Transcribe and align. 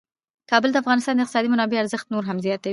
کابل 0.51 0.69
د 0.71 0.77
افغانستان 0.83 1.13
د 1.15 1.19
اقتصادي 1.23 1.47
منابعو 1.51 1.81
ارزښت 1.83 2.07
نور 2.13 2.23
هم 2.27 2.37
زیاتوي. 2.45 2.69